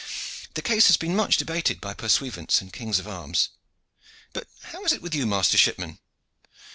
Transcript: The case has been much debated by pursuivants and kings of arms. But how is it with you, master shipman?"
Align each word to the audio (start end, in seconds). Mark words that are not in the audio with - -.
The 0.55 0.63
case 0.63 0.87
has 0.87 0.97
been 0.97 1.15
much 1.15 1.37
debated 1.37 1.79
by 1.79 1.93
pursuivants 1.93 2.59
and 2.59 2.73
kings 2.73 2.97
of 2.97 3.07
arms. 3.07 3.49
But 4.33 4.47
how 4.63 4.83
is 4.83 4.93
it 4.93 5.01
with 5.03 5.13
you, 5.13 5.27
master 5.27 5.59
shipman?" 5.59 5.99